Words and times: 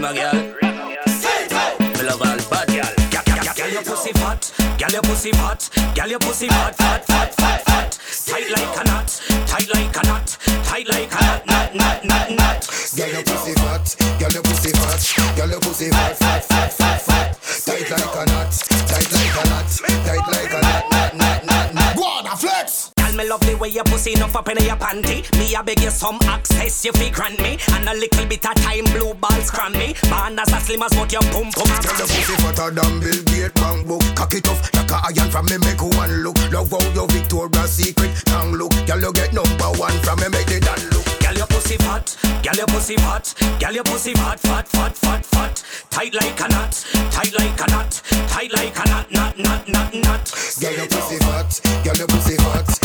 Rema 0.00 0.14
girl. 0.14 0.32
Me 0.32 2.02
love 2.08 2.22
all 2.22 2.40
bad 2.48 2.68
girl. 2.68 2.88
Girl, 3.54 3.70
your 3.70 3.82
pussy 3.82 4.12
fat. 4.12 4.50
Girl, 4.78 4.90
your 4.90 5.02
pussy 5.02 5.30
fat. 5.32 5.68
Girl, 5.94 6.08
your 6.08 6.18
pussy 6.18 6.48
fat, 6.48 6.74
fat, 6.74 7.04
fat, 7.04 7.34
fat, 7.34 7.64
fat. 7.66 7.98
Tight 8.26 8.50
like 8.50 8.80
a 8.80 8.84
knot. 8.84 9.20
Tight 9.46 9.68
like 9.74 9.96
a 9.96 10.06
knot. 10.06 10.38
Tight 10.64 10.88
like 10.88 11.12
a 11.12 11.20
knot, 11.20 11.46
knot, 11.46 11.74
knot, 11.74 12.04
knot, 12.04 12.30
knot. 12.30 12.68
Girl, 12.96 13.10
your 13.10 13.24
pussy 13.24 13.52
fat. 13.52 13.96
Girl, 14.18 14.32
your 14.32 14.42
pussy 14.42 14.70
fat. 14.72 15.36
Girl, 15.36 15.50
your 15.50 15.60
pussy 15.60 15.90
fat, 15.90 16.16
fat, 16.16 16.44
fat, 16.44 16.72
fat, 16.72 17.02
fat. 17.02 17.38
Tight 17.66 17.90
like 17.90 18.16
a 18.16 18.24
knot. 18.32 18.52
Tight 18.88 19.12
like 19.12 19.36
a 19.36 19.48
knot. 19.50 19.68
Tight 19.68 20.26
like 20.32 20.52
a 20.54 20.60
knot, 20.62 20.90
knot, 20.90 21.14
knot, 21.14 21.44
knot, 21.44 21.49
Girl, 23.10 23.18
me 23.18 23.28
love 23.28 23.40
the 23.40 23.56
way 23.56 23.68
your 23.70 23.82
pussy 23.82 24.12
enough 24.12 24.36
up 24.36 24.48
in 24.48 24.62
your 24.62 24.76
panty. 24.76 25.26
Me 25.36 25.52
a 25.54 25.64
beg 25.64 25.80
you 25.80 25.90
some 25.90 26.18
access 26.30 26.84
you 26.84 26.92
fi 26.92 27.10
grant 27.10 27.42
me, 27.42 27.58
and 27.74 27.88
a 27.88 27.94
little 27.94 28.26
bit 28.26 28.46
of 28.46 28.54
time 28.62 28.84
blue 28.94 29.14
balls 29.14 29.50
cram 29.50 29.72
me. 29.72 29.94
Band 30.06 30.38
as 30.38 30.52
a 30.52 30.60
slim 30.60 30.82
as 30.82 30.94
but 30.94 31.10
your 31.10 31.22
pum 31.34 31.50
pum. 31.50 31.66
Girl, 31.82 31.98
your 31.98 32.06
pussy 32.06 32.38
fatter 32.38 32.70
than 32.70 33.00
Bill 33.00 33.22
Gates 33.26 33.50
bank 33.58 33.88
book. 33.88 34.02
Cock 34.14 34.34
it 34.34 34.46
off 34.46 34.62
like 34.74 34.90
a 34.94 34.98
iron 35.10 35.28
from 35.30 35.46
me 35.46 35.58
make 35.58 35.82
one 35.82 36.22
look. 36.22 36.38
Love 36.54 36.70
how 36.70 36.86
your 36.94 37.08
Victoria's 37.08 37.72
Secret 37.74 38.14
tongue 38.26 38.52
look. 38.54 38.70
Girl, 38.86 39.00
you 39.00 39.12
get 39.12 39.34
number 39.34 39.70
one 39.74 39.98
from 40.06 40.20
me 40.22 40.28
make 40.30 40.46
the 40.46 40.62
dan 40.62 40.78
look. 40.94 41.06
Girl, 41.18 41.34
your 41.34 41.50
pussy 41.50 41.82
fat. 41.82 42.14
Girl, 42.46 42.54
your 42.54 42.70
pussy 42.70 42.94
fat. 42.94 43.34
Girl, 43.58 43.74
your 43.74 43.84
pussy 43.90 44.14
fat, 44.14 44.38
fat, 44.38 44.68
fat, 44.68 44.94
fat, 44.94 45.26
fat. 45.26 45.64
Tight 45.90 46.14
like 46.14 46.38
a 46.38 46.46
knot. 46.46 46.78
Tight 47.10 47.34
like 47.34 47.58
a 47.58 47.66
knot. 47.74 47.90
Tight 48.30 48.52
like 48.54 48.78
a 48.78 48.84
knot, 48.86 49.10
knot, 49.10 49.34
knot, 49.36 49.66
knot, 49.66 49.94
knot. 49.98 50.24
Girl, 50.62 50.78
your 50.78 50.86
pussy 50.86 51.18
fat. 51.18 51.50
Girl, 51.82 51.96
your 51.98 52.06
pussy 52.06 52.36
fat. 52.36 52.79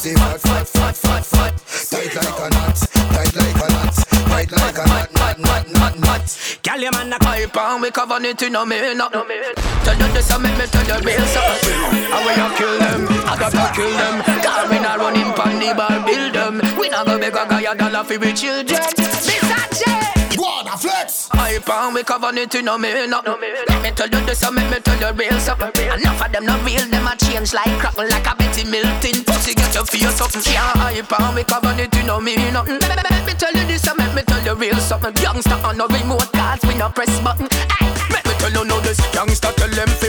Pussy 0.00 0.14
fat, 0.14 0.40
fat, 0.40 0.66
fat, 0.66 0.96
fat, 0.96 1.26
fat. 1.26 1.52
Tight 1.90 2.14
like 2.16 2.40
a 2.40 2.48
knot. 2.56 2.76
Tight 3.12 3.36
like 3.36 3.60
a 3.60 3.68
knot. 3.68 3.94
Tight 4.32 4.50
like 4.50 4.78
a 4.78 4.84
knot, 4.88 5.12
knot, 5.12 5.38
knot, 5.38 5.68
knot, 5.68 5.98
knot. 6.00 6.58
Girl, 6.62 6.80
your 6.80 6.92
man 6.92 7.12
a 7.12 7.22
Hype 7.22 7.54
and 7.54 7.82
we 7.82 7.90
cover 7.90 8.16
it 8.24 8.40
in 8.40 8.56
a 8.56 8.64
minute. 8.64 8.96
Tell 8.96 9.98
you 9.98 10.08
this, 10.14 10.30
I 10.30 10.38
make 10.38 10.56
me 10.56 10.64
tell 10.72 10.86
you 10.88 11.04
real 11.04 11.20
stuff. 11.26 11.68
And 11.68 12.24
when 12.24 12.38
you 12.40 12.48
kill 12.56 12.78
them, 12.78 13.08
I 13.28 13.36
gotta 13.38 13.74
kill 13.76 13.90
them. 13.90 14.22
Cause 14.40 14.70
we 14.70 14.78
not 14.78 14.98
running 15.00 15.34
pan 15.34 15.60
the 15.60 15.74
bar, 15.76 16.00
build 16.06 16.32
them. 16.32 16.78
We 16.80 16.88
not 16.88 17.04
go 17.04 17.18
beg 17.18 17.34
a 17.34 17.44
guy 17.46 17.70
a 17.70 17.76
dollar 17.76 18.02
for 18.02 18.18
we 18.18 18.32
children. 18.32 18.80
Versace. 18.80 20.29
A 20.72 20.78
flex. 20.78 21.28
Hype 21.32 21.68
and 21.68 21.94
we 21.94 22.04
cover 22.04 22.30
it 22.32 22.54
in 22.54 22.68
a 22.68 22.78
minute. 22.78 23.10
Let 23.10 23.82
me 23.82 23.90
tell 23.90 24.08
you 24.08 24.24
this, 24.24 24.44
I 24.44 24.50
make 24.50 24.70
me 24.70 24.78
tell 24.78 25.00
you 25.00 25.10
real 25.18 25.40
stuff. 25.40 25.58
Enough 25.58 26.24
of 26.24 26.32
them 26.32 26.46
not 26.46 26.64
real, 26.64 26.86
them 26.86 27.06
a 27.08 27.16
change 27.16 27.52
like 27.52 27.76
crackle 27.80 28.06
like 28.06 28.24
a 28.24 28.36
Betty 28.36 28.62
Milton. 28.70 29.24
Pussy 29.24 29.54
get 29.54 29.74
your 29.74 29.84
face 29.84 30.14
something. 30.14 30.42
Yeah, 30.46 30.70
hype 30.78 31.10
and 31.10 31.34
we 31.34 31.42
cover 31.42 31.74
it 31.76 31.92
in 31.96 32.08
a 32.08 32.20
minute. 32.20 32.54
Let 32.54 33.26
me 33.26 33.32
tell 33.34 33.52
you 33.52 33.66
this, 33.66 33.88
I 33.88 33.94
make 33.94 34.14
me 34.14 34.22
tell 34.22 34.44
you 34.44 34.54
real 34.54 34.76
something. 34.76 35.16
Youngster 35.20 35.58
on 35.64 35.76
no 35.76 35.88
remote 35.88 36.30
cards, 36.32 36.64
we 36.64 36.76
no 36.76 36.88
press 36.88 37.18
button. 37.18 37.48
Me 37.50 37.99
tell 38.40 38.50
you 38.50 38.64
know 38.64 38.80
this. 38.80 38.98
Youngster 39.14 39.52
tell 39.52 39.68
them 39.68 39.88
fi. 40.00 40.08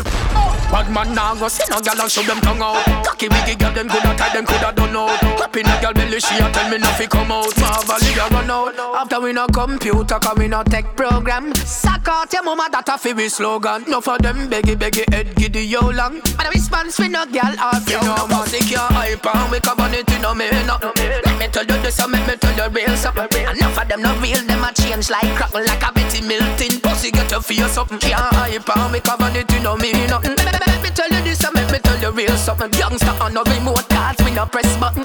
Bad 0.71 0.89
man 0.89 1.13
now 1.13 1.35
go 1.35 1.49
see 1.49 1.67
no 1.69 1.81
gal 1.81 1.99
and 1.99 2.09
show 2.09 2.23
them 2.23 2.39
tongue 2.39 2.61
out. 2.63 2.79
Cocky 3.03 3.27
wiggy 3.27 3.55
girl 3.55 3.73
them 3.73 3.89
coulda 3.89 4.15
tie 4.15 4.31
them 4.33 4.45
coulda 4.45 4.71
done 4.71 4.95
out. 4.95 5.19
Happy 5.39 5.63
no 5.63 5.75
gal 5.81 5.93
belly 5.93 6.19
she 6.19 6.35
a 6.39 6.49
tell 6.51 6.69
me 6.71 6.77
nothing 6.77 7.09
come 7.09 7.31
out. 7.31 7.51
Marvelly 7.59 8.13
a 8.15 8.25
run 8.31 8.49
out. 8.49 8.75
After 8.95 9.19
we 9.19 9.33
no 9.33 9.47
computer, 9.47 10.17
cause 10.19 10.37
we 10.37 10.47
no 10.47 10.63
tech 10.63 10.95
program. 10.95 11.53
Suck 11.55 12.07
out 12.07 12.31
your 12.31 12.43
mama 12.43 12.69
that 12.71 12.87
a 12.87 12.97
fi 12.97 13.11
we 13.11 13.27
slogan. 13.27 13.83
No 13.87 13.99
for 13.99 14.17
them 14.19 14.49
beggy 14.49 14.75
beggy 14.77 15.03
head 15.13 15.35
giddy 15.35 15.65
yo 15.65 15.81
long. 15.91 16.21
And 16.39 16.47
a 16.47 16.49
response 16.49 16.97
we 16.99 17.09
no 17.09 17.25
gal 17.25 17.53
off 17.59 17.83
you 17.89 17.99
know 17.99 18.27
music 18.31 18.71
your 18.71 18.87
hype 18.95 19.25
and 19.27 19.51
we 19.51 19.59
cover 19.59 19.89
it 19.91 20.09
in 20.09 20.23
a 20.23 20.33
minute. 20.33 20.67
Let 20.67 21.37
me 21.37 21.47
tell 21.51 21.65
you 21.65 21.81
this, 21.83 21.95
so 21.95 22.07
make 22.07 22.25
me 22.25 22.35
tell 22.37 22.55
you 22.55 22.73
real 22.73 22.95
something. 22.95 23.43
Enough 23.43 23.77
of 23.77 23.87
them 23.89 24.01
no 24.01 24.15
real, 24.21 24.39
them 24.47 24.63
a 24.63 24.71
change 24.71 25.09
like 25.09 25.35
crackle 25.35 25.65
like 25.65 25.83
a 25.83 25.91
Betty 25.91 26.21
Milton. 26.21 26.79
Pussy 26.79 27.11
get 27.11 27.29
your 27.29 27.41
face 27.41 27.71
something. 27.71 28.20
Yeah, 28.21 28.29
hype 28.37 28.69
and 28.77 28.93
we 28.93 28.99
cover 28.99 29.33
it 29.33 29.49
in 29.49 29.65
a 29.65 29.73
minute. 29.81 30.13
Let 30.13 30.83
me 30.85 30.89
tell 30.93 31.09
you 31.09 31.21
this, 31.25 31.39
so 31.39 31.49
make 31.57 31.71
me 31.71 31.79
tell 31.79 31.97
you 31.97 32.11
real 32.11 32.37
something. 32.37 32.71
Youngster 32.77 33.17
on 33.17 33.33
no 33.33 33.41
remote 33.49 33.89
cards, 33.89 34.21
we 34.21 34.29
no 34.29 34.45
press 34.45 34.77
button. 34.77 35.01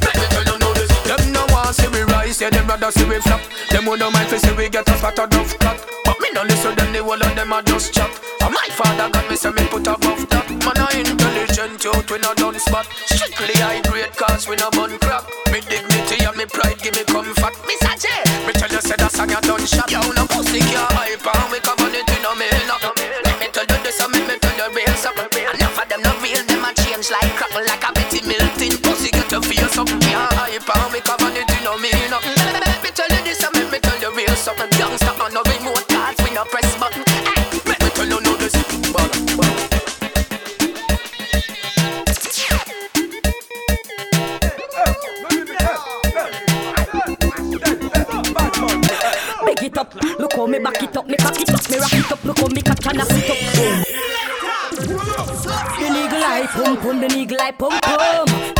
Let 0.00 0.16
me 0.16 0.24
tell 0.32 0.40
you 0.40 0.56
know 0.56 0.72
this. 0.72 0.88
Them 1.04 1.36
no 1.36 1.44
want 1.52 1.76
see 1.76 1.88
we 1.88 2.00
rise, 2.08 2.40
yeah, 2.40 2.48
them 2.48 2.66
rather 2.66 2.90
see 2.90 3.04
we 3.04 3.20
flop. 3.20 3.42
Them 3.68 3.84
who 3.84 3.98
don't 3.98 4.10
mind 4.14 4.28
fi 4.32 4.38
see 4.38 4.56
we 4.56 4.70
get 4.70 4.88
a 4.88 4.96
spot 4.96 5.18
of 5.18 5.28
duff 5.28 5.52
cut. 5.58 5.76
But 6.06 6.16
me 6.20 6.32
no 6.32 6.48
listen 6.48 6.74
them, 6.76 6.94
the 6.96 7.04
whole 7.04 7.20
of 7.20 7.36
them 7.36 7.52
a 7.52 7.62
just 7.62 7.92
chat. 7.92 8.08
And 8.40 8.54
my 8.54 8.68
father 8.72 9.12
got 9.12 9.28
me 9.28 9.36
say 9.36 9.50
me 9.52 9.68
put 9.68 9.86
above 9.86 10.24
that. 10.32 10.48
Man 10.48 10.80
a 10.80 10.86
intelligent 10.96 11.84
youth, 11.84 12.10
we 12.10 12.16
no 12.24 12.32
done 12.40 12.58
spot. 12.58 12.88
Strictly 13.04 13.60
high 13.60 13.84
grade 13.84 14.16
cause 14.16 14.48
we 14.48 14.56
no 14.56 14.70
bun 14.72 14.96
crack. 15.04 15.28
Me 15.52 15.60
dignity 15.60 16.24
and 16.24 16.36
me 16.40 16.46
pride 16.48 16.80
give 16.80 16.96
me 16.96 17.04
comfort. 17.04 17.52
Miss 17.68 17.84
J, 18.00 18.08
me 18.48 18.52
tell 18.56 18.72
you 18.72 18.80
say 18.80 18.96
that 18.96 19.12
song 19.12 19.28
you 19.28 19.40
done 19.44 19.66
shot. 19.68 19.92
Yo, 19.92 20.00
no 20.16 20.24
pussy 20.24 20.60
can't 20.60 20.92
hype 20.96 21.35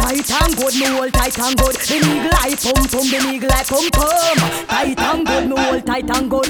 Tight 0.07 0.31
and 0.31 0.57
good, 0.57 0.75
me 0.77 0.87
hold 0.87 1.13
tight 1.13 1.37
and 1.37 1.57
good. 1.59 1.75
The 1.75 1.99
nigga 1.99 2.31
like 2.31 2.63
pum 2.63 2.87
pum, 2.87 3.11
the 3.11 3.19
nigga 3.27 3.49
like 3.51 3.67
pum 3.67 3.91
pum. 3.91 4.39
Tight 4.69 5.01
and 5.01 5.27
good, 5.27 5.49
me 5.51 5.57
hold 5.59 5.85
tight 5.85 6.11
and 6.17 6.31
good. 6.31 6.47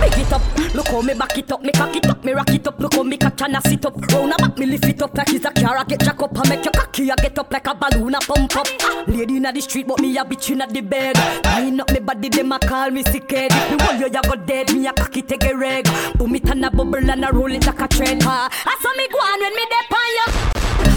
Big 0.00 0.18
it 0.18 0.32
up, 0.32 0.42
look 0.74 0.88
how 0.88 1.02
me 1.02 1.12
back 1.12 1.36
it 1.36 1.52
up, 1.52 1.62
me 1.62 1.70
cock 1.70 1.94
it 1.94 2.06
up, 2.06 2.24
me 2.24 2.32
rock 2.32 2.48
it 2.48 2.66
up, 2.66 2.80
look 2.80 2.94
how 2.94 3.02
me 3.02 3.18
catch 3.18 3.42
and 3.42 3.56
I 3.58 3.60
sit 3.60 3.84
up. 3.84 3.94
Round 4.10 4.32
a 4.32 4.36
back, 4.38 4.56
me 4.56 4.64
lift 4.64 4.86
it 4.86 5.02
up 5.02 5.14
like 5.14 5.28
it's 5.34 5.44
a 5.44 5.50
car, 5.50 5.76
I 5.76 5.84
get 5.84 6.00
jack 6.00 6.22
up, 6.22 6.30
I 6.34 6.48
make 6.48 6.64
your 6.64 6.72
cocky, 6.72 7.12
I 7.12 7.14
get 7.16 7.38
up 7.38 7.52
like 7.52 7.66
a 7.66 7.74
balloon, 7.74 8.14
I 8.14 8.18
pump 8.20 8.56
up. 8.56 8.66
Lady 9.06 9.36
inna 9.36 9.52
the 9.52 9.60
street, 9.60 9.86
but 9.86 10.00
me 10.00 10.16
a 10.16 10.24
bitch 10.24 10.50
inna 10.50 10.66
the 10.66 10.80
bed. 10.80 11.18
Line 11.44 11.78
up 11.78 11.90
me 11.92 12.00
body, 12.00 12.30
them 12.30 12.52
a 12.52 12.58
call 12.58 12.90
me 12.90 13.02
sick 13.02 13.30
head. 13.30 13.52
If 13.52 13.70
me 13.70 13.76
want 13.84 14.00
you, 14.00 14.06
you 14.06 14.22
go 14.22 14.34
dead, 14.46 14.72
me 14.72 14.86
a 14.86 14.94
cocky 14.94 15.20
take 15.20 15.44
a 15.44 15.54
reg. 15.54 15.86
Boom 16.16 16.34
it 16.36 16.48
and 16.48 16.64
a 16.64 16.70
bubble 16.70 16.96
and 16.96 17.22
a 17.22 17.32
roll 17.32 17.52
it 17.52 17.66
like 17.66 17.82
a 17.82 17.86
trend. 17.86 18.22
I 18.24 18.48
saw 18.80 18.94
me 18.96 19.08
go 19.08 19.18
on 19.18 19.40
when 19.40 19.54
me 19.54 19.66
dep 19.68 19.92
on 19.92 20.46
you. 20.46 20.51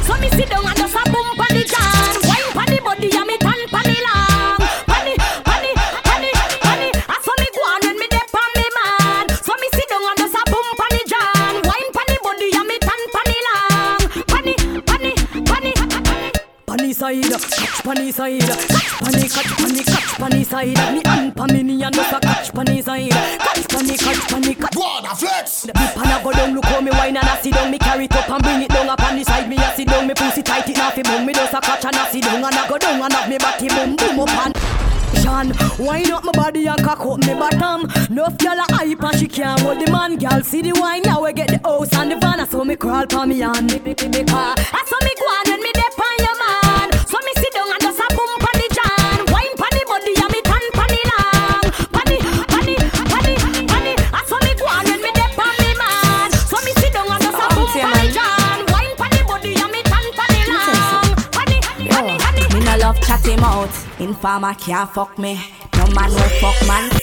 So 0.06 0.16
me 0.20 0.30
sit 0.30 0.50
down 0.50 0.66
and 0.66 0.78
just 0.78 0.96
a 0.96 1.04
boom 1.12 1.28
pon 1.36 1.48
the 1.50 1.64
jam. 1.66 2.22
Wine 2.30 2.52
pon 2.54 2.66
the 2.70 2.80
body 2.84 3.10
and 3.18 3.26
me 3.28 3.38
side, 17.06 17.24
catch 17.24 17.84
pon 17.84 17.96
the 17.96 18.12
side, 18.12 18.42
catch 18.42 19.00
pon 19.00 19.12
the, 19.12 19.30
catch 19.30 19.58
pon 19.58 19.74
the, 19.74 19.84
catch 19.84 20.18
pon 20.18 20.32
the 20.32 20.44
side. 20.44 20.94
Me 20.94 21.32
pon 21.32 21.54
me 21.54 21.64
knee 21.64 21.84
and 21.84 21.94
just 21.94 22.14
a 22.14 22.20
catch 22.20 22.54
pon 22.54 22.66
the 22.66 22.82
side, 22.82 23.12
catch 23.12 23.68
pon 23.70 23.86
the, 23.86 23.98
catch 23.98 24.30
pon 24.30 24.42
the, 24.42 24.56
catch. 24.56 24.76
On, 24.76 25.16
flex. 25.16 25.62
The 25.64 25.74
people 25.74 26.02
a 26.02 26.24
go 26.24 26.32
down, 26.32 26.56
look 26.56 26.66
how 26.66 26.82
me 26.82 26.92
wine 26.92 27.18
and 27.18 27.28
I 27.28 27.38
sit 27.38 27.54
down. 27.54 27.70
Me 27.70 27.78
carry 27.78 28.06
it 28.06 28.16
up 28.16 28.30
and 28.30 28.44
bring 28.44 28.62
it 28.62 28.70
down 28.70 28.90
up 28.90 29.04
on 29.04 29.18
the 29.18 29.24
side. 29.24 29.50
Me 29.50 29.58
a 29.58 29.76
sit 29.76 29.88
down, 29.88 30.08
me 30.08 30.14
pussy 30.14 30.42
tight 30.42 30.70
it 30.70 30.78
now 30.78 30.90
fi 30.90 31.04
boom. 31.04 31.26
Me 31.26 31.34
just 31.34 31.54
a 31.54 31.62
catch 31.62 31.86
and 31.86 31.96
I 31.96 32.10
sit 32.10 32.24
down 32.24 32.44
and 32.44 32.56
I 32.56 32.68
go 32.68 32.78
down 32.78 33.02
and 33.02 33.14
have 33.14 33.30
me 33.30 33.38
body 33.38 33.68
boom 33.70 33.96
boom 33.96 34.20
up 34.22 34.46
and. 34.46 34.56
Sean, 35.22 35.54
wine 35.80 36.12
up 36.12 36.24
my 36.26 36.32
body 36.32 36.68
and 36.68 36.84
cock 36.84 37.06
up 37.06 37.20
me 37.20 37.34
bottom. 37.34 37.84
Nuff 38.10 38.36
gyal 38.38 38.58
a 38.58 38.66
hype 38.74 39.04
and 39.04 39.20
she 39.20 39.28
can't 39.28 39.60
hold 39.62 39.80
the 39.80 39.92
man. 39.92 40.18
Gyal 40.18 40.44
see 40.44 40.62
the 40.62 40.74
wine, 40.80 41.04
yeah 41.04 41.20
we 41.20 41.32
get 41.34 41.50
the 41.50 41.60
house 41.60 41.94
and 41.94 42.12
the 42.12 42.18
van. 42.18 42.46
So 42.48 42.66
me 42.66 42.76
crawl 42.76 43.06
pa 43.06 43.26
me 43.26 43.40
hand. 43.40 43.72
Me, 43.72 43.80
me, 43.80 43.96
me, 44.02 44.08
me 44.10 44.24
car. 44.26 44.56
I 44.58 44.84
saw 44.86 45.00
me 45.06 45.14
go 45.20 45.26
on 45.26 45.46
when 45.52 45.62
me 45.62 45.72
dep 45.74 45.85
love 63.28 63.88
him. 63.98 64.08
Informer 64.10 64.54
can't 64.54 64.90
fuck 64.90 65.18
me. 65.18 65.40
No 65.78 65.88
man 65.88 66.12
will 66.12 66.30
fuck 66.42 66.68
man. 66.68 66.90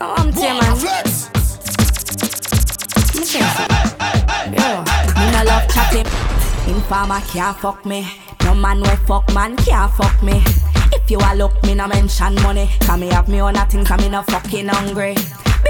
Oh, 0.00 0.14
I'm 0.16 0.30
Go 0.30 0.40
telling 0.40 0.62
on, 0.62 0.68
man. 0.68 0.76
flex. 0.76 1.28
Me 3.14 4.56
me 5.18 5.32
no 5.32 5.42
love 5.44 5.68
chatting. 5.68 6.06
Informer 6.72 7.20
can't 7.22 7.56
fuck 7.58 7.84
me. 7.84 8.06
No 8.44 8.54
man 8.54 8.80
will 8.80 8.96
fuck 9.08 9.34
man 9.34 9.56
can't 9.56 9.92
fuck 9.92 10.22
me. 10.22 10.42
If 10.92 11.10
you 11.10 11.18
a 11.20 11.34
look, 11.34 11.60
me 11.64 11.74
no 11.74 11.88
mention 11.88 12.34
money. 12.36 12.68
Can 12.80 13.00
me 13.00 13.08
have 13.08 13.28
me 13.28 13.40
own 13.42 13.56
a 13.56 13.66
things, 13.66 13.90
I'm 13.90 14.10
no 14.10 14.22
fucking 14.22 14.68
hungry. 14.68 15.16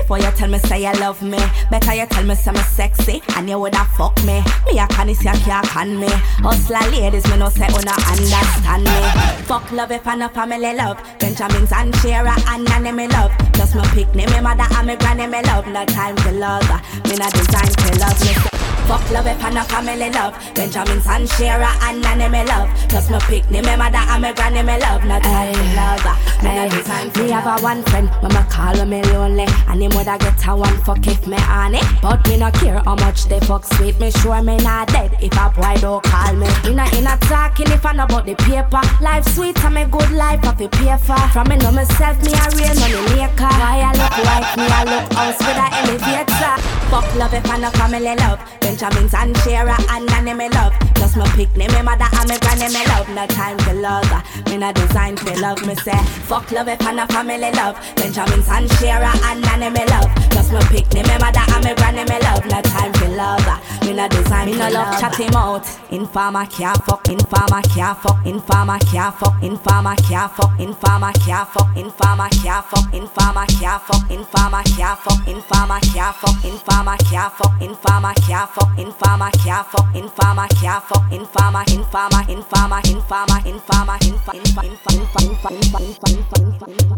Before 0.08 0.24
you 0.24 0.36
tell 0.36 0.48
me 0.48 0.58
say 0.60 0.80
you 0.80 1.00
love 1.00 1.20
me, 1.20 1.36
better 1.70 1.94
you 1.94 2.06
tell 2.06 2.24
me 2.24 2.34
say 2.34 2.50
me 2.50 2.60
sexy 2.60 3.22
and 3.36 3.46
you 3.46 3.58
woulda 3.58 3.84
fuck 3.94 4.16
me. 4.24 4.42
Me 4.64 4.78
a 4.78 4.86
can 4.86 5.10
is 5.10 5.22
you 5.22 5.32
can't 5.32 5.66
can 5.66 6.00
me. 6.00 6.08
Hustler 6.08 6.90
ladies, 6.90 7.28
me 7.28 7.36
no 7.36 7.50
say 7.50 7.68
una 7.68 7.92
understand 8.08 8.84
me. 8.84 9.44
Fuck 9.44 9.70
love 9.70 9.92
if 9.92 10.06
I 10.06 10.14
no 10.14 10.28
family 10.28 10.74
love. 10.74 10.96
Benjamins 11.18 11.72
and 11.72 11.94
Shearer 11.96 12.32
and 12.46 12.64
Nanny 12.64 12.90
me 12.90 13.06
love. 13.08 13.32
Just 13.52 13.74
my 13.74 13.84
pick 13.88 14.14
me 14.14 14.24
mother 14.24 14.64
and 14.74 14.86
me 14.86 14.96
granny 14.96 15.26
me 15.26 15.42
love. 15.42 15.66
No 15.66 15.84
time 15.84 16.16
to 16.16 16.32
love, 16.32 16.66
me 17.04 17.16
no 17.16 17.28
design 17.28 17.68
to 17.68 17.98
love 17.98 18.18
me. 18.24 18.67
Fuck 18.88 19.10
love 19.10 19.26
if 19.26 19.44
I'm 19.44 19.52
no 19.52 19.62
family 19.64 20.08
love. 20.08 20.32
Benjamin 20.54 20.98
Sanshera 21.00 21.76
and 21.82 22.00
Nanny 22.00 22.26
me 22.26 22.42
love. 22.44 22.70
Just 22.88 23.10
my 23.10 23.18
pick 23.18 23.44
me 23.50 23.60
mother 23.60 24.00
and 24.00 24.22
my 24.22 24.32
granny 24.32 24.62
me 24.62 24.80
love. 24.80 25.04
Not 25.04 25.22
time 25.22 25.52
to 25.52 25.60
love. 25.76 26.42
Me 26.42 26.54
no 26.56 26.68
design 26.70 27.12
Me 27.18 27.30
have 27.30 27.44
a 27.46 27.62
one 27.62 27.82
friend 27.84 28.08
when 28.22 28.32
me 28.32 28.40
call 28.48 28.72
when 28.78 28.88
me 28.88 29.02
lonely. 29.12 29.44
And 29.68 29.82
him 29.82 29.90
woulda 29.92 30.16
get 30.16 30.40
a 30.48 30.56
one 30.56 30.78
fuck 30.84 31.06
if 31.06 31.26
me 31.26 31.36
on 31.36 31.74
it. 31.74 31.84
But 32.00 32.26
me 32.28 32.38
no 32.38 32.50
care 32.50 32.78
how 32.78 32.94
much 32.94 33.26
they 33.26 33.40
fuck 33.40 33.66
sweet. 33.74 34.00
Me 34.00 34.10
sure 34.10 34.40
me 34.40 34.56
not 34.56 34.88
dead 34.88 35.12
if 35.20 35.36
a 35.36 35.50
boy 35.50 35.76
don't 35.82 36.02
call 36.04 36.32
me. 36.32 36.48
Me 36.64 36.74
not 36.74 36.88
in 36.96 37.06
a 37.06 37.18
talking 37.28 37.68
if 37.68 37.84
I 37.84 37.92
know 37.92 38.04
about 38.04 38.24
the 38.24 38.36
paper. 38.36 38.80
Life 39.04 39.26
sweet 39.34 39.62
and 39.64 39.74
me 39.74 39.84
good 39.84 40.12
life 40.12 40.40
I 40.44 40.54
fi 40.54 40.66
pay 40.66 40.96
for. 40.96 41.20
From 41.28 41.48
me 41.48 41.56
know 41.56 41.72
myself 41.72 42.16
me 42.24 42.32
a 42.32 42.46
real 42.56 42.72
money 42.80 43.20
maker. 43.20 43.52
Why 43.52 43.84
I 43.84 43.92
look 43.92 44.16
like 44.24 44.48
me 44.56 44.64
I 44.64 44.84
look 44.88 45.12
house 45.12 45.38
with 45.44 45.60
a 45.60 45.68
elevator. 45.76 46.56
Fuck 46.88 47.14
love 47.16 47.34
if 47.34 47.50
I'm 47.50 47.60
no 47.60 47.70
family 47.72 48.16
love. 48.16 48.40
Benjamins 48.78 49.12
and 49.12 49.36
Shearer 49.38 49.74
and 49.90 50.06
Nanny 50.06 50.34
me 50.34 50.48
love. 50.50 50.72
Just 50.94 51.16
my 51.16 51.26
pick 51.34 51.50
me 51.56 51.66
mother 51.66 52.06
and 52.14 52.28
me 52.30 52.38
granny 52.38 52.68
me 52.72 52.86
love. 52.86 53.08
No 53.08 53.26
time 53.26 53.58
to 53.58 53.74
love. 53.74 54.06
Me 54.46 54.56
no 54.56 54.72
design 54.72 55.16
for 55.16 55.34
love. 55.40 55.66
Me 55.66 55.74
say 55.74 55.98
fuck 56.30 56.52
love 56.52 56.68
if 56.68 56.80
I 56.86 56.92
no 56.92 57.04
family 57.06 57.50
love. 57.50 57.74
Benjamins 57.96 58.46
and 58.48 58.70
Shearer 58.74 59.10
and 59.26 59.40
Nanny 59.42 59.70
me 59.70 59.84
love. 59.86 60.06
Just 60.30 60.52
my 60.52 60.62
pick 60.70 60.86
me 60.94 61.02
mother 61.02 61.42
and 61.42 61.64
me 61.64 61.74
granny 61.74 62.04
me 62.06 62.20
love. 62.22 62.46
No 62.46 62.62
time 62.62 62.92
for 62.92 63.08
love. 63.08 63.42
Me 63.82 63.94
no 63.94 64.06
design 64.06 64.46
me 64.46 64.56
no 64.56 64.68
love. 64.70 65.00
Chat 65.00 65.16
him 65.16 65.34
out. 65.34 65.66
Informer 65.90 66.46
can't 66.46 66.78
fuck. 66.84 67.08
Informer 67.08 67.62
can't 67.74 67.98
fuck. 67.98 68.24
Informer 68.24 68.78
can't 68.78 69.12
fuck. 69.18 69.42
Informer 69.42 69.96
can't 70.06 70.30
fuck. 70.30 70.54
Informer 70.60 71.12
can't 71.26 71.48
fuck. 71.50 71.74
Informer 71.74 72.28
can't 72.30 72.62
fuck. 72.62 72.94
Informer 72.94 73.44
can't 73.58 73.82
fuck. 73.82 74.08
Informer 74.08 74.62
can't 74.62 75.00
fuck. 75.02 75.26
Informer 75.26 75.80
can't 75.82 76.14
fuck. 76.14 76.44
Informer 76.44 76.96
can't 77.10 77.32
fuck. 77.34 77.60
Informer 77.60 78.14
can't 78.14 78.50
fuck 78.50 78.67
can't 78.76 79.66
fuck, 79.66 79.86
infama, 79.94 80.48
can't 80.60 80.82
fuck, 80.84 81.10
infama, 81.10 81.64
infama, 81.66 82.22
infama, 82.28 82.82
infama, 82.82 83.40
infa, 83.44 83.96
infa, 83.96 83.96
infa, 83.98 84.62
infa, 84.62 84.90
infa, 84.92 85.20
infa, 85.20 85.50
infa, 85.50 86.08
infa, 86.10 86.36
infa, 86.40 86.66
infa. 86.66 86.96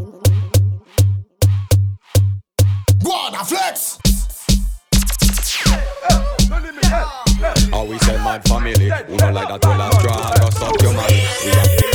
Gwada 3.02 3.44
flex. 3.44 3.98
We 7.88 7.98
say 7.98 8.16
mad 8.18 8.46
family, 8.46 8.90
who 9.08 9.16
not 9.16 9.34
like 9.34 9.48
that 9.48 9.64
well 9.64 9.82
as 9.82 9.94
strong, 9.96 10.36
just 10.36 10.58
suck 10.58 10.82
your 10.82 10.92
money. 10.92 11.26
We 11.44 11.50
are 11.50 11.89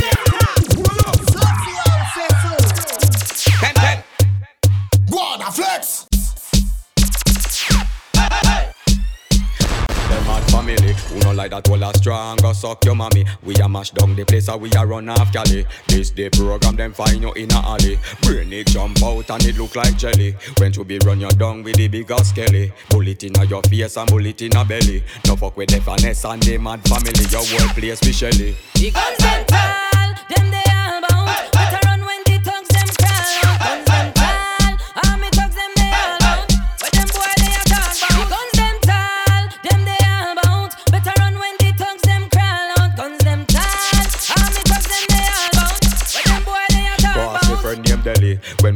family, 10.55 10.93
who 10.93 11.19
not 11.19 11.35
like 11.35 11.51
that 11.51 11.67
well 11.67 11.83
as 11.83 11.97
strong, 11.97 12.37
just 12.37 12.61
suck 12.61 12.83
your 12.85 12.95
mommy. 12.95 13.25
We 13.43 13.55
a 13.55 13.67
mash 13.67 13.91
down 13.91 14.15
the 14.15 14.23
place, 14.23 14.47
and 14.47 14.61
we 14.61 14.71
a 14.71 14.85
run 14.85 15.09
off 15.09 15.31
Cali. 15.33 15.65
This 15.87 16.11
the 16.11 16.29
program, 16.29 16.75
them 16.75 16.93
find 16.93 17.21
you 17.21 17.33
in 17.33 17.51
a 17.51 17.55
alley. 17.55 17.99
Brain 18.21 18.53
it 18.53 18.67
jump 18.67 19.03
out 19.03 19.29
and 19.29 19.45
it 19.45 19.57
look 19.57 19.75
like 19.75 19.97
jelly. 19.97 20.35
When 20.57 20.71
to 20.73 20.83
be 20.83 20.99
run 20.99 21.19
you 21.19 21.29
down 21.29 21.63
with 21.63 21.75
the 21.75 21.87
bigger 21.87 22.17
skelly. 22.23 22.71
Bullet 22.89 23.23
in 23.23 23.37
a 23.37 23.43
your 23.45 23.61
face 23.63 23.97
and 23.97 24.09
bullet 24.09 24.41
in 24.41 24.55
a 24.55 24.63
belly. 24.63 25.03
No 25.27 25.35
fuck 25.35 25.57
with 25.57 25.69
the 25.69 25.81
finesse 25.81 26.25
and 26.25 26.41
the 26.43 26.57
mad 26.57 26.81
family. 26.87 27.25
Your 27.29 27.43
whole 27.43 27.69
place 27.73 27.99
be 27.99 28.11
shelly. 28.13 28.55
The 28.75 29.64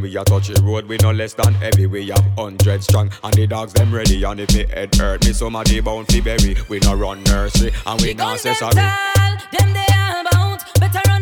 we 0.09 0.17
a 0.17 0.23
touch 0.23 0.47
the 0.47 0.61
road, 0.63 0.88
we 0.88 0.97
no 0.97 1.11
less 1.11 1.33
than 1.33 1.53
heavy. 1.53 1.85
We 1.85 2.07
have 2.09 2.25
hundred 2.35 2.83
strong, 2.83 3.11
and 3.23 3.33
the 3.33 3.45
dogs 3.45 3.73
them 3.73 3.94
ready. 3.94 4.23
And 4.23 4.39
if 4.39 4.53
me 4.56 4.65
head 4.65 4.95
hurt 4.95 5.23
me, 5.25 5.33
somebody 5.33 5.79
bound 5.81 6.07
fi 6.07 6.19
bury. 6.21 6.57
We 6.67 6.79
no 6.79 6.95
run 6.95 7.23
nursery, 7.25 7.71
and 7.85 8.01
we 8.01 8.13
not 8.15 8.39
say 8.39 8.50
them 8.50 8.56
sorry. 8.56 8.73
them 8.73 9.73
they 9.73 9.85
all 9.94 10.23
bound. 10.31 10.61
Better 10.79 11.01
run 11.07 11.19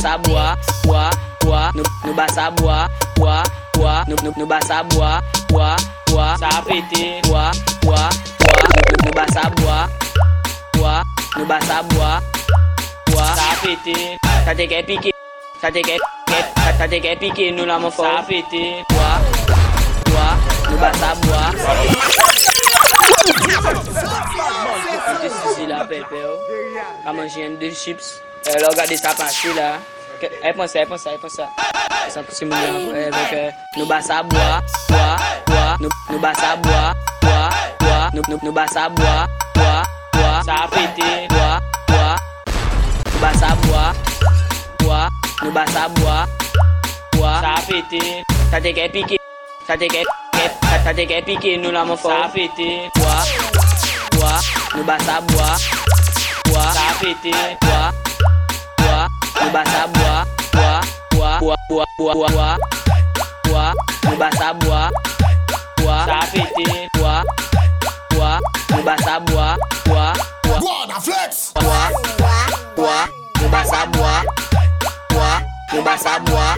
basa 0.00 0.16
boa, 0.16 0.56
boa, 0.86 1.10
boa, 1.44 1.72
nou, 1.74 1.84
nou 2.04 2.14
basa 2.14 2.50
boa, 2.50 2.88
boa, 3.18 3.42
boa, 3.76 4.04
nou, 4.08 4.16
nou, 4.24 4.32
nou 4.34 4.46
basa 4.46 4.82
boa, 4.82 5.20
boa, 5.52 5.76
boa, 6.08 6.38
sa 6.38 6.62
pete, 6.64 7.20
boa, 7.28 7.50
boa, 7.84 8.08
boa, 8.40 8.64
nou, 8.64 8.96
nou 9.04 9.12
basa 9.12 9.42
boa, 9.60 9.84
boa, 10.72 11.04
nou 11.36 11.44
basa 11.44 11.82
boa, 11.92 12.16
boa, 13.12 13.26
sa 13.36 13.60
pete, 13.60 14.16
sa 14.24 14.54
te 14.56 14.64
ke 14.64 14.80
pike, 14.88 15.12
sa 15.60 15.68
te 15.68 15.84
ke, 15.84 16.00
sa 16.78 16.88
te 16.88 16.96
ke 16.96 17.12
pike 17.20 17.52
nou 17.52 17.68
la 17.68 17.76
mou 17.76 17.92
fò, 17.92 18.08
sa 18.08 18.24
pete, 18.24 18.80
boa, 18.88 19.20
boa, 20.08 20.28
nou 20.64 20.80
basa 20.80 21.12
boa, 21.28 21.52
boa, 21.60 21.76
Mwen 24.80 25.20
te 25.20 25.28
sisi 25.28 25.68
la 25.68 25.84
pepe 25.84 26.24
yo 26.24 26.32
Kaman 27.04 27.28
jen 27.28 27.58
de 27.60 27.68
chips. 27.74 28.22
Eh, 28.40 28.56
loga 28.64 28.88
di 28.88 28.96
sapa 28.96 29.28
lah 29.52 29.76
Eh, 30.20 30.52
pon 30.56 30.64
eh 30.64 30.84
pon 30.84 30.96
eh 31.00 31.16
pon 31.20 31.28
satu 31.28 31.48
Sa 32.08 32.20
ko 32.24 32.92
eh 32.96 33.08
oke, 33.12 33.44
no 33.76 33.84
basa 33.88 34.20
bua, 34.24 34.60
bua, 34.88 35.08
bua, 35.48 35.64
no 35.80 35.88
no 36.08 36.16
basa 36.20 36.56
bua, 36.60 36.92
bua, 37.20 37.40
bua, 37.80 37.98
no 38.12 38.20
no 38.28 38.36
no 38.40 38.50
basa 38.52 38.88
bua, 38.92 39.24
bua, 39.56 39.84
bua. 40.12 40.32
Sa 40.44 40.68
piti, 40.72 41.28
bua, 41.28 41.60
bua. 41.88 42.08
No 43.12 43.16
basa 43.20 43.48
bua, 43.64 43.84
bua, 44.80 45.00
no 45.44 45.48
basa 45.52 45.84
bua, 46.00 46.24
bua. 47.16 47.32
Sa 47.40 47.54
piti, 47.64 48.24
sa 48.52 48.56
te 48.60 48.72
ke 48.72 48.84
piki, 48.92 49.16
sa 49.68 49.76
te 49.76 49.86
ke 49.88 50.04
sa 50.84 50.90
te 50.92 51.04
ke 51.04 51.16
bua, 52.96 53.16
bua, 54.16 54.32
basa 54.84 55.20
bua, 55.28 55.48
bua. 56.48 56.64
Sa 56.72 56.86
bua 57.64 58.09
bahasa 59.48 59.88
buah 59.88 60.22
buah 60.52 60.80
buah 61.16 61.38
buah 61.40 61.88
buah 61.96 62.14
buah 62.14 62.56
buah 63.48 63.72
buah 64.04 64.16
bahasa 64.20 64.48
buah 64.60 64.88
buah 65.80 66.04
sapi 66.04 66.44
buah 67.00 67.22
buah 68.12 68.38
bahasa 68.84 69.14
buah 69.24 69.54
buah 69.88 70.12
buah 70.44 70.60
buah 70.60 70.84
buah 71.56 71.88
buah 72.76 73.04
bahasa 73.48 73.80
buah 73.88 74.20
buah 75.08 75.38
bahasa 75.80 76.12
buah 76.28 76.54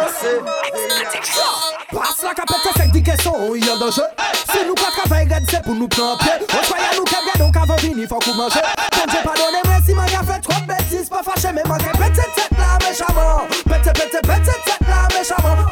danse 0.00 0.32
Pas 1.90 2.22
la 2.22 2.34
kapete 2.34 2.70
sek 2.76 2.92
di 2.92 3.02
keson 3.02 3.34
ou 3.34 3.56
yon 3.56 3.78
danje 3.80 4.04
Si 4.50 4.64
nou 4.66 4.74
kwa 4.78 4.90
travay 4.94 5.26
red 5.30 5.48
se 5.50 5.60
pou 5.64 5.74
nou 5.74 5.88
planpe 5.88 6.30
Ou 6.46 6.62
chwaye 6.68 6.90
nou 6.96 7.06
kebge 7.08 7.34
donk 7.40 7.58
avan 7.60 7.80
vini 7.82 8.06
fok 8.08 8.28
ou 8.30 8.36
manje 8.38 8.62
Konje 8.96 9.22
pa 9.24 9.34
donen 9.38 9.64
mwen 9.66 9.82
si 9.86 9.96
man 9.98 10.08
ya 10.12 10.22
fe 10.26 10.38
trop 10.46 10.62
betis 10.68 11.10
Pa 11.12 11.24
fache 11.26 11.52
men 11.56 11.66
manke 11.68 11.92
pete 11.98 12.26
tet 12.36 12.58
la 12.58 12.78
mechaman 12.84 13.50
Pete 13.66 13.96
pete 13.98 14.22
pete 14.28 14.56
tet 14.66 14.88
la 14.88 15.02
mechaman 15.14 15.64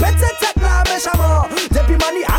Pete 0.00 0.32
tet 0.40 0.62
la 0.62 0.82
mechaman 0.90 1.56
Depi 1.70 2.00
mani 2.02 2.24
a 2.32 2.35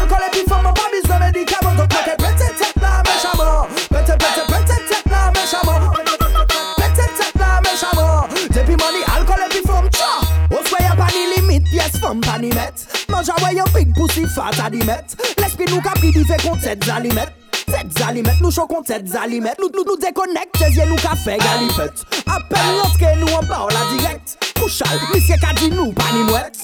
animet. 12.38 12.86
Manja 13.12 13.36
wè 13.41 13.51
yon 13.58 13.74
big 13.74 13.91
pussy 13.98 14.24
fat 14.36 14.62
animet 14.63 15.17
L'esprit 15.41 15.70
nou 15.74 15.84
kapri 15.84 16.13
di 16.15 16.24
fe 16.29 16.39
kon 16.46 16.62
tet 16.63 16.86
zalimet. 16.88 17.34
Tet 17.67 17.91
zalimet, 18.00 18.39
nou 18.39 18.51
chokon 18.53 18.86
tet 18.88 19.10
zalimet. 19.12 19.60
Nou, 19.60 19.67
nou, 19.74 19.84
nou 19.84 20.00
dekonek, 20.00 20.53
tezye 20.56 20.86
nou 20.88 20.96
kafe 21.03 21.36
galipet 21.41 22.06
Apen 22.32 22.70
loske 22.77 23.10
nou 23.20 23.34
an 23.36 23.50
baola 23.50 23.82
direkt 23.91 24.38
Kouchal, 24.56 24.96
misye 25.12 25.36
ka 25.41 25.51
di 25.60 25.67
nou 25.74 25.91
panimwet 25.98 26.56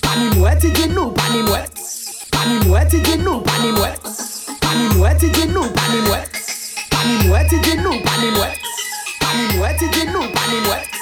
Panimwet, 0.00 0.64
i 0.64 0.70
di 0.72 0.86
nou 0.94 1.12
panimwet 1.12 1.76
Panimwet, 2.32 2.96
i 2.96 3.02
di 3.04 3.18
nou 3.20 3.42
panimwet 3.44 4.08
Panimwet, 4.64 5.22
i 5.28 5.32
di 5.36 5.44
nou 5.52 5.68
panimwet 5.76 6.40
Panimwet, 6.94 7.52
i 7.52 7.60
di 7.60 7.76
nou 7.84 8.00
panimwet 8.08 8.56
Panimwet, 9.20 9.82
i 9.82 9.92
di 9.92 10.08
nou 10.08 10.24
panimwet 10.40 11.00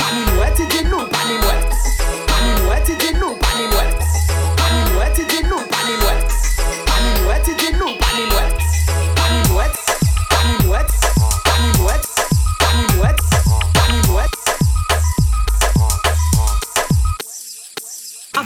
Panimwet, 0.00 0.60
i 0.64 0.70
di 0.72 0.84
nou 0.88 1.08
panimwet 1.12 1.80
Panimwet, 2.32 2.88
i 2.88 3.02
di 3.04 3.18
nou 3.20 3.43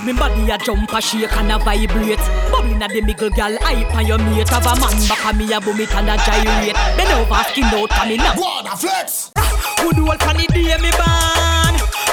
me 0.08 0.18
body 0.18 0.50
a 0.50 0.58
jump 0.58 0.92
a 0.92 1.00
shake 1.00 1.36
and 1.36 1.52
a 1.52 1.58
vibrate. 1.58 2.18
Bubbling 2.50 2.82
a 2.82 2.88
the 2.88 3.00
middle 3.02 3.30
gal 3.30 3.56
hype 3.60 3.94
on 3.94 4.06
your 4.06 4.18
mate. 4.18 4.48
Have 4.48 4.66
a 4.66 4.80
man 4.80 5.08
back 5.08 5.24
a 5.24 5.36
me 5.36 5.52
a 5.52 5.60
boom 5.60 5.80
it 5.80 5.94
and 5.94 6.08
a 6.08 6.16
gyrate. 6.16 6.74
Bend 6.96 7.12
over 7.12 7.42
skin 7.44 7.64
out 7.64 7.92
and 7.92 8.10
me 8.10 8.16
now 8.16 8.34
Gwada 8.34 8.78
flex. 8.78 9.32
Good 9.78 9.98
old 9.98 10.20
funny 10.22 10.46
day 10.46 10.76
me 10.78 10.90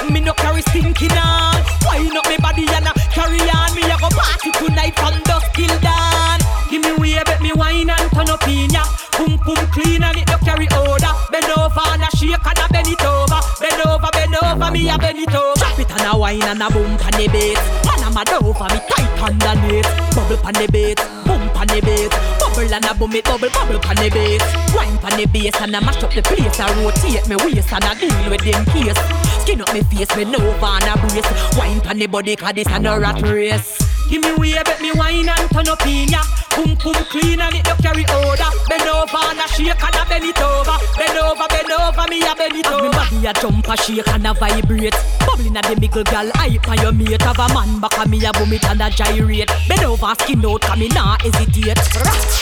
born 0.06 0.14
Me 0.14 0.20
no 0.20 0.32
carry 0.34 0.62
stinking 0.62 1.12
on. 1.12 1.62
Wine 1.84 2.16
up 2.16 2.26
me 2.28 2.36
body 2.38 2.66
and 2.68 2.86
a 2.86 2.92
carry 3.10 3.40
on. 3.50 3.74
Me 3.74 3.82
a 3.82 3.96
go 3.98 4.08
party 4.10 4.50
tonight 4.52 4.94
from 4.96 5.20
dusk 5.24 5.52
till 5.54 5.78
dawn. 5.80 6.40
Give 6.70 6.82
me 6.82 6.92
way, 6.98 7.22
bet 7.24 7.40
me 7.42 7.52
wine 7.52 7.90
and 7.90 8.10
turn 8.12 8.30
up 8.30 8.46
in 8.48 8.70
ya. 8.70 8.84
Pum 9.12 9.38
pum 9.38 9.56
clean 9.72 10.02
and 10.02 10.16
it 10.16 10.28
no 10.28 10.38
carry 10.38 10.68
odor. 10.72 11.12
Bend 11.30 11.50
over 11.56 11.80
and 11.92 12.02
a 12.02 12.10
shake 12.16 12.46
and 12.46 12.58
a 12.58 12.66
bend 12.72 12.88
it 12.88 13.04
over. 13.04 13.40
Bend 13.60 13.82
over, 13.86 14.08
bend 14.12 14.36
over, 14.36 14.70
me 14.70 14.88
a 14.88 14.98
bend 14.98 15.18
it 15.18 15.34
over. 15.34 15.54
Drop 15.56 15.78
it 15.78 15.90
and 15.90 16.14
a 16.14 16.18
wine 16.18 16.42
and 16.42 16.62
a 16.62 16.70
boom 16.70 16.96
pan 16.98 17.12
the 17.16 17.28
beat 17.28 17.58
Man 17.84 18.04
a 18.04 18.10
mad 18.12 18.30
over 18.32 18.68
me 18.72 18.80
tight 18.88 19.16
underneath 19.22 19.88
Bubble 20.14 20.36
pan 20.36 20.54
the 20.54 20.68
beat, 20.70 21.00
boom 21.24 21.42
pan 21.54 21.66
the 21.68 21.80
beat 21.80 22.12
Bubble 22.38 22.74
and 22.74 22.84
a 22.84 22.94
boom 22.94 23.12
it, 23.12 23.24
bubble, 23.24 23.48
bubble 23.50 23.78
pan 23.80 23.96
the 23.96 24.10
beat 24.10 24.42
Wine 24.74 24.98
pan 24.98 25.16
the 25.18 25.26
bass 25.26 25.60
and 25.60 25.74
a 25.74 25.80
mash 25.80 26.02
up 26.02 26.12
the 26.12 26.22
place. 26.22 26.60
I 26.60 26.68
rotate 26.82 27.28
me 27.28 27.36
waist 27.36 27.72
and 27.72 27.84
a 27.84 27.94
deal 27.98 28.30
with 28.30 28.44
them 28.44 28.64
case 28.66 29.25
Skin 29.46 29.60
up 29.60 29.72
me 29.72 29.80
face, 29.82 30.10
me 30.16 30.24
over 30.24 30.66
and 30.66 30.90
a 30.90 30.98
brace. 30.98 31.56
Wine 31.56 31.80
pan 31.80 31.98
the 32.00 32.08
body 32.08 32.34
cause 32.34 32.52
this 32.52 32.66
a 32.66 32.80
no 32.80 32.98
rat 32.98 33.22
race. 33.22 33.78
Give 34.10 34.20
me 34.20 34.34
way, 34.34 34.58
bet 34.64 34.82
me 34.82 34.90
wine 34.90 35.28
and 35.28 35.50
turn 35.54 35.68
up 35.68 35.86
in 35.86 36.08
ya. 36.08 36.18
Pum 36.50 36.74
pum 36.74 36.98
clean 37.06 37.40
and 37.40 37.54
it 37.54 37.64
no 37.64 37.76
carry 37.78 38.02
odor. 38.10 38.50
Bend 38.66 38.90
over 38.90 39.22
and 39.22 39.38
a 39.38 39.46
shake 39.46 39.78
and 39.78 39.94
a 39.94 40.02
bend 40.10 40.24
it 40.24 40.42
over. 40.42 40.74
Bend 40.98 41.18
over, 41.18 41.46
bend 41.46 41.70
over, 41.70 42.10
me 42.10 42.26
a 42.26 42.34
bend 42.34 42.56
it 42.58 42.66
over. 42.66 42.82
Me 42.82 42.90
body 42.90 43.26
a 43.26 43.32
jump 43.34 43.68
a 43.68 43.76
shake 43.76 44.08
and 44.08 44.26
a 44.26 44.34
vibrate. 44.34 44.98
Bubbling 45.22 45.56
at 45.56 45.62
the 45.62 45.78
middle 45.78 46.02
gal 46.02 46.28
hype 46.34 46.68
on 46.68 46.78
your 46.82 46.90
mate. 46.90 47.22
Have 47.22 47.38
a 47.38 47.46
man 47.54 47.78
back 47.78 47.98
and 47.98 48.10
me 48.10 48.26
a 48.26 48.32
boom 48.32 48.52
it 48.52 48.64
and 48.66 48.82
a 48.82 48.90
gyrate. 48.90 49.46
Bend 49.68 49.84
over, 49.84 50.12
skin 50.18 50.44
out, 50.44 50.60
cause 50.60 50.76
me 50.76 50.88
nah 50.88 51.18
hesitate. 51.22 51.78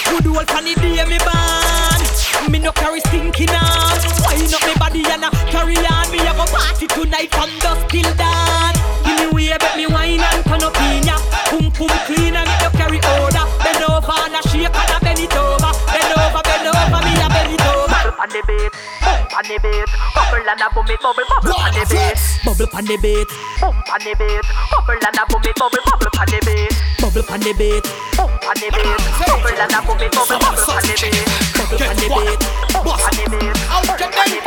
Good 0.09 0.27
old 0.27 0.49
funny 0.49 0.75
day 0.77 1.05
me 1.05 1.19
born 1.21 2.14
Me 2.51 2.59
no 2.59 2.73
carry 2.73 3.01
stinking 3.01 3.51
on 3.51 3.99
Wine 4.25 4.53
up 4.53 4.63
me 4.67 4.75
body 4.79 5.03
and 5.09 5.25
a 5.25 5.31
carry 5.49 5.77
on. 5.77 6.11
Me 6.13 6.19
a 6.21 6.33
go 6.37 6.45
party 6.47 6.87
tonight 6.87 7.31
from 7.33 7.51
dusk 7.61 7.89
till 7.89 8.11
dawn. 8.15 8.75
Give 9.05 9.17
me 9.19 9.27
way, 9.33 9.57
bet 9.59 9.77
me 9.77 9.87
wine 9.87 10.21
and 10.21 10.45
turn 10.45 10.63
up 10.63 10.77
in 10.83 11.05
ya 11.09 11.17
Pum 11.49 11.71
pum 11.73 11.93
clean 12.07 12.37
and 12.37 12.51
no 12.61 12.69
carry 12.77 13.01
odor. 13.17 13.47
Bend 13.65 13.83
over 13.89 14.17
and 14.29 14.37
a 14.37 14.41
shake 14.49 14.69
and 14.69 14.93
a 14.93 14.99
bend 15.01 15.21
it 15.21 15.35
over. 15.37 15.73
Bend 15.89 16.13
over, 16.21 16.43
bend 16.45 16.67
over, 16.69 17.01
me 17.01 17.13
a 17.17 17.27
bend 17.33 17.53
it 17.55 17.65
over. 17.65 17.89
Bubble 17.89 18.21
on 18.21 18.29
the 18.29 18.41
beat, 18.47 18.73
bump 19.01 19.35
on 19.35 19.45
the 19.49 19.57
beat. 19.65 19.89
Bubble 20.15 20.45
and 20.45 20.61
a 20.61 20.67
boom 20.75 20.91
it, 20.93 21.01
bubble, 21.01 21.25
bubble 21.29 21.57
on 21.59 21.73
the 21.73 21.85
beat. 21.89 22.21
Bubble 22.45 22.69
on 22.77 22.85
the 22.85 22.97
beat, 23.01 23.31
bump 23.61 23.89
on 23.89 24.01
the 24.05 24.13
beat 24.21 24.45
Bubble 24.71 25.01
and 25.01 25.17
a 25.17 25.25
boom 25.27 25.45
it, 25.49 25.57
bubble, 25.57 25.81
bubble 25.89 26.13
on 26.21 26.27
the 26.29 26.41
beat 26.45 26.94
Bubble 27.15 27.31
on 27.31 27.39
the 27.47 27.55
beat, 27.55 27.87
oh, 28.19 28.27
bump 28.27 28.43
on 28.43 28.59
the 28.59 28.75
beat. 28.75 28.91
Bubble 29.23 29.55
and 29.55 29.71
a 29.71 29.79
boom 29.87 30.03
it, 30.03 30.11
bubble, 30.11 30.35
bubble 30.35 30.67
on 30.67 30.83
the 30.83 30.99
beat. 30.99 31.15
Bubble 31.55 31.79
on 31.79 31.95
the 31.95 32.11
beat, 32.11 32.43
bump 32.75 32.91
on 32.91 33.15
the 33.15 33.31
beat. 33.31 33.55
Bubble 33.55 33.79
on 33.79 33.95
the 33.95 34.35
beat. 34.35 34.43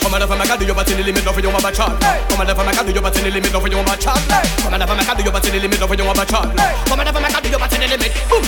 Come 0.00 0.16
on, 0.16 0.24
make 0.24 0.48
a 0.48 0.56
do 0.56 0.64
your 0.64 0.72
body 0.72 0.96
limit 0.96 1.26
over 1.28 1.44
your 1.44 1.52
mama 1.52 1.68
chat. 1.76 1.92
Come 2.00 2.40
on, 2.40 2.48
make 2.48 2.56
a 2.56 2.84
do 2.88 2.92
your 2.96 3.04
body 3.04 3.20
limit 3.20 3.52
over 3.52 3.68
your 3.68 3.84
mama 3.84 4.00
chat. 4.00 4.16
Come 4.64 4.72
on, 4.72 4.80
make 4.80 5.04
a 5.04 5.12
do 5.12 5.22
your 5.22 5.32
body 5.32 5.60
limit 5.60 5.82
over 5.84 5.92
your 5.92 6.08
mama 6.08 6.24
chat. 6.24 6.56
Come 6.88 6.96
on, 6.96 7.04
make 7.04 7.36
a 7.36 7.40
do 7.44 7.48
your 7.52 7.60
body 7.60 7.76
limit. 7.84 8.12
Boom. 8.32 8.40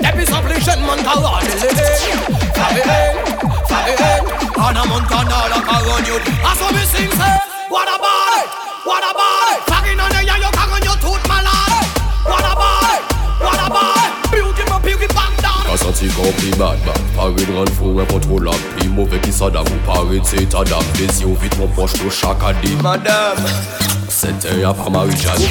Depuis 0.00 0.24
s'implication, 0.24 0.80
carogne 1.04 1.44
Fabienne, 2.56 3.12
Fabienne 3.68 4.24
Anna 4.56 4.84
Montana, 4.86 5.48
la 5.50 5.60
carogne 5.60 6.16
As 6.40 6.72
we 6.72 6.80
sing, 6.88 7.12
say. 7.12 7.36
What 7.68 7.88
about 7.88 8.32
it? 8.40 8.65
What 8.86 9.02
about 9.02 9.50
it? 9.50 9.60
Fucking 9.66 9.98
on 9.98 10.10
the 10.14 10.22
yeah, 10.22 10.38
you 10.38 10.50
carogne, 10.54 10.86
you 10.86 10.94
tout 11.02 11.18
malade 11.26 11.90
What 12.22 12.46
about 12.46 12.86
it? 12.94 13.02
What 13.42 13.58
about 13.66 13.98
it? 13.98 14.30
Beauty, 14.30 14.62
my 14.70 14.78
beauty, 14.78 15.08
bang 15.10 15.34
down. 15.42 15.66
A 15.66 15.76
senti 15.76 16.06
kompli 16.14 16.54
bad 16.54 16.78
bad 16.86 17.00
Pare 17.16 17.34
de 17.34 17.50
ran 17.50 17.66
fou 17.74 17.98
incontrôlable 17.98 18.62
Pi 18.78 18.86
mauvais 18.86 19.18
ki 19.18 19.32
sa 19.32 19.50
dam 19.50 19.66
Ou 19.66 19.82
pare 19.84 20.06
de 20.06 20.20
c'est 20.22 20.46
ta 20.48 20.62
dame 20.62 20.86
Des 20.94 21.10
yeux 21.20 21.34
vite 21.42 21.58
mon 21.58 21.66
proche 21.66 21.94
pour 21.98 22.12
chaque 22.12 22.44
année 22.44 22.78
Madame. 22.80 23.42
C'était 24.08 24.62
à 24.62 24.72
part 24.72 24.92
Marie-Jeanne 24.92 25.42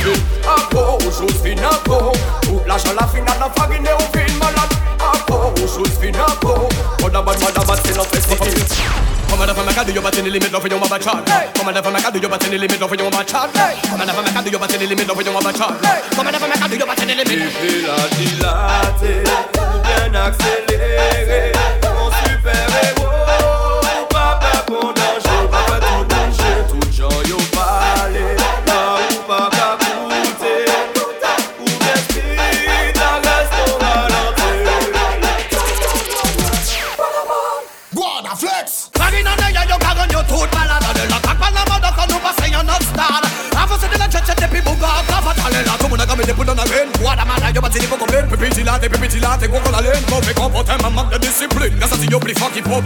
Apo, 0.47 0.97
Josephine 1.03 1.59
Apo 1.59 2.13
Toute 2.41 2.65
la 2.65 2.75
la 2.75 3.07
finale 3.07 3.37
la 3.37 3.49
farine 3.49 3.89
au 3.99 4.17
film 4.17 4.39
malade 4.39 4.73
Apo, 4.97 5.51
Josephine 5.59 6.15
Apo 6.15 6.69
Mother 7.01 7.21
bad, 7.21 7.39
mother 7.41 7.65
bad, 7.65 7.79
c'est 7.83 7.97
notre 7.97 8.15
festival 8.15 8.47
Come 9.35 9.41
on, 9.41 9.47
never 9.47 9.65
make 9.65 9.75
a 9.75 9.83
do 9.83 9.91
your 9.91 10.01
body 10.01 10.19
in 10.19 10.23
the 10.23 10.31
limit 10.31 10.53
of 10.53 10.65
your 10.65 10.79
mama 10.79 10.97
chat. 10.97 11.25
Come 11.55 11.67
on, 11.67 11.73
never 11.73 11.91
make 11.91 12.07
a 12.07 12.09
do 12.09 12.19
your 12.19 12.29
body 12.29 12.45
in 12.45 12.51
the 12.53 12.57
limit 12.57 12.81
of 12.81 12.95
your 12.95 13.11
mama 13.11 13.25
chat. 13.25 13.51
Come 13.83 13.99
on, 13.99 14.07
never 14.07 14.23
make 14.23 14.31
a 14.33 14.41
do 14.41 14.49
your 14.49 14.59
body 14.61 14.75
in 14.75 14.79
the 14.79 14.87
limit 14.87 15.09
of 15.09 15.21
your 15.21 15.33
mama 15.33 15.51
chat. 15.51 15.75
Come 16.15 16.25
on, 16.25 16.31
never 16.31 16.47
make 16.47 16.63
a 16.63 16.69
do 16.69 16.77
your 16.77 16.87
body 16.87 17.01
in 17.01 17.07
the 17.09 17.15
limit. 17.19 17.51
Fais 17.51 17.81
la 17.83 17.97
dilater 18.15 19.23
Bien 19.83 20.15
accéléré 20.15 20.64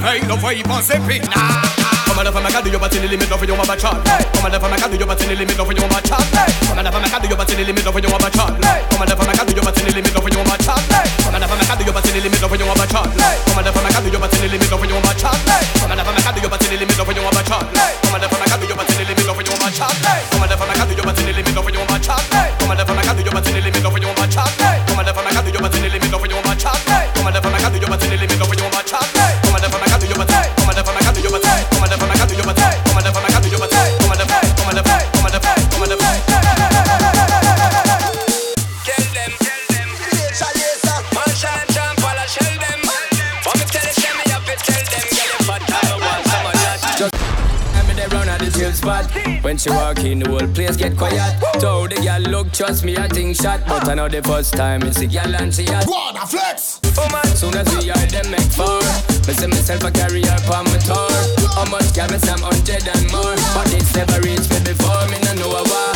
Hey, 0.02 0.26
love 0.28 0.42
for 0.42 0.54
you, 0.54 0.64
boss, 0.64 0.90
and 0.92 1.04
pick. 1.08 1.24
Nah. 1.30 1.90
Come 2.10 2.18
on, 2.18 2.28
if 2.28 2.36
I 2.36 2.52
can 2.52 2.64
do 2.64 2.72
your 2.72 2.80
body, 2.80 3.00
limit 3.00 3.32
of 3.32 3.44
your 3.46 3.56
mama 3.56 3.78
chat. 3.78 3.96
Come 4.34 4.46
on, 4.46 4.54
if 4.54 4.64
I 4.64 4.76
can 4.76 4.92
do 4.92 4.98
your 4.98 5.08
body, 5.08 5.36
limit 5.36 5.60
of 5.60 5.72
your 5.72 5.88
mama 5.88 6.02
chat. 6.02 6.20
Come 6.68 6.80
on, 6.80 6.86
if 6.88 6.96
I 6.96 7.08
can 7.08 7.22
do 7.22 7.28
your 7.30 7.38
body, 7.38 7.56
limit 7.64 7.86
of 7.86 7.96
your 7.96 8.12
mama 8.12 8.30
chat. 8.34 8.50
Come 8.90 9.02
on, 9.02 9.12
if 9.12 9.20
I 9.20 9.34
can 9.36 9.46
do 9.48 9.54
your 9.54 9.64
body, 9.64 9.84
limit 9.86 10.16
of 10.18 10.28
your 10.28 10.42
mama 10.42 10.58
chat. 10.60 10.80
Come 10.90 11.36
on, 11.36 11.42
if 11.44 11.52
I 11.52 11.64
can 11.64 11.78
do 11.78 11.84
your 11.86 11.94
body, 11.94 12.20
limit 12.20 12.44
of 12.44 12.56
your 12.58 12.68
mama 12.68 12.86
chat. 12.90 13.08
Come 13.46 13.58
on, 13.60 13.68
if 13.68 13.78
I 13.78 13.92
can 13.94 14.04
do 14.04 14.10
your 14.10 14.20
body, 14.20 14.48
limit 14.50 14.74
of 14.74 14.82
your 14.82 14.96
mama 14.96 15.14
chat. 15.16 15.38
Come 15.80 15.90
on, 15.90 16.00
if 16.00 16.08
I 16.10 16.20
can 16.20 16.34
do 16.34 16.42
your 16.42 16.50
body, 16.50 16.76
limit 16.80 17.00
of 17.00 17.10
your 17.14 17.24
mama 17.24 17.42
chat. 17.46 17.64
Come 18.02 18.14
on, 18.16 18.24
if 18.24 18.34
I 18.34 18.46
can 18.50 18.60
do 18.60 18.66
your 18.66 18.76
body, 18.76 18.94
limit 19.00 19.30
of 19.30 19.40
your 19.40 19.54
mama 19.54 19.70
chat. 19.70 19.94
Come 20.30 20.42
on, 20.42 20.50
if 20.50 20.62
I 20.62 20.74
can 20.74 20.88
do 20.88 20.94
your 20.96 21.06
body, 21.06 21.24
limit 21.30 21.56
of 21.56 21.68
your 21.70 21.80
mama 21.80 22.00
chat. 22.00 22.24
Come 22.60 22.70
on, 22.70 22.80
if 22.80 22.90
I 22.90 23.02
can 23.04 23.16
do 23.16 23.24
your 23.24 23.34
body, 23.34 23.62
limit 23.62 23.86
of 23.86 23.98
your 24.00 24.14
mama 24.16 24.28
chat. 24.28 24.52
Come 24.88 25.00
on, 25.00 25.08
if 25.08 25.18
I 25.18 25.30
can 25.30 25.46
do 25.46 25.52
your 25.52 25.62
body, 25.62 25.90
limit 25.90 26.14
of 26.14 26.26
your 26.26 26.42
mama 26.42 26.56
chat. 26.56 26.80
Come 27.16 27.28
on, 27.28 27.36
if 27.36 27.46
I 27.46 27.60
can 27.60 27.72
do 27.74 27.80
your 27.80 27.90
body, 27.90 28.09
When 49.42 49.58
she 49.58 49.70
walk 49.70 50.00
in, 50.04 50.20
the 50.20 50.30
whole 50.30 50.48
place 50.54 50.76
get 50.76 50.98
quiet. 50.98 51.40
Told 51.60 51.92
the 51.92 52.02
girl, 52.02 52.22
look, 52.30 52.52
trust 52.52 52.84
me, 52.84 52.98
I 52.98 53.08
think 53.08 53.36
shot. 53.36 53.62
But 53.68 53.88
I 53.88 53.92
ah! 53.92 53.96
know 53.96 54.08
the 54.10 54.22
first 54.22 54.54
time 54.54 54.84
it's 54.84 55.00
the 55.00 55.08
girl 55.08 55.36
and 55.36 55.54
she 55.54 55.66
had. 55.66 55.88
What 55.88 56.16
a 56.22 56.28
flex! 56.28 56.80
Oh, 56.84 57.08
Woman, 57.08 57.26
soon 57.36 57.56
as 57.56 57.68
we 57.78 57.90
are 57.90 58.06
them 58.12 58.30
make 58.30 58.52
four. 58.52 58.84
Me 59.26 59.34
see 59.34 59.48
myself 59.48 59.84
a 59.84 59.92
carry 59.92 60.22
her 60.22 60.40
on 60.54 60.66
my 60.68 60.78
tour. 60.84 61.10
How 61.56 61.66
much 61.72 61.94
can 61.96 62.12
me 62.12 62.20
some 62.20 62.44
hundred 62.44 62.84
and 62.84 63.06
more? 63.10 63.36
But 63.56 63.72
it's 63.74 63.96
never 63.96 64.20
reached 64.22 64.52
me 64.52 64.60
before, 64.62 65.08
me 65.08 65.18
no 65.24 65.34
know 65.40 65.52
a 65.56 65.64
war. 65.64 65.92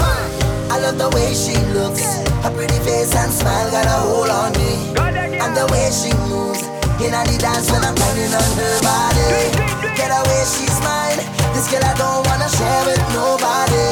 I 0.72 0.80
love 0.80 0.98
the 0.98 1.10
way 1.12 1.36
she 1.36 1.60
looks. 1.76 2.24
Her 2.42 2.52
pretty 2.56 2.80
face 2.82 3.14
and 3.14 3.32
smile 3.32 3.70
got 3.70 3.86
a 3.86 3.98
hold 4.08 4.32
on 4.32 4.52
me. 4.58 4.96
And 5.38 5.54
the 5.54 5.68
way 5.70 5.92
she 5.92 6.16
moves. 6.32 6.64
In 7.04 7.12
the 7.12 7.38
dance 7.38 7.70
when 7.70 7.84
I'm 7.84 7.94
grinding 7.94 8.32
on 8.32 8.50
her 8.56 8.76
body. 8.82 9.52
Get 10.00 10.10
away, 10.10 10.42
she's 10.48 10.80
mine. 10.80 11.43
This 11.54 11.70
girl 11.70 11.86
I 11.86 11.94
don't 11.94 12.26
wanna 12.28 12.50
share 12.50 12.84
with 12.86 13.04
nobody. 13.14 13.88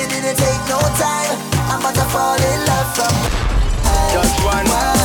It 0.00 0.08
didn't 0.10 0.36
take 0.36 0.62
no 0.68 0.78
time. 0.96 1.36
I'm 1.70 1.80
about 1.80 1.94
to 1.94 2.06
fall 2.14 2.38
in 2.38 2.58
love 2.70 2.88
from 2.94 3.14
Just 4.14 4.36
one, 4.44 4.99